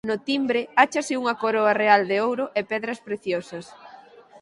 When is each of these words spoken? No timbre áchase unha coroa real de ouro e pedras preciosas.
No 0.09 0.15
timbre 0.29 0.61
áchase 0.85 1.13
unha 1.21 1.35
coroa 1.43 1.73
real 1.83 2.01
de 2.09 2.17
ouro 2.29 2.45
e 2.59 2.61
pedras 2.71 2.99
preciosas. 3.07 3.65